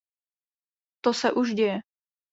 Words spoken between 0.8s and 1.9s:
To se už děje.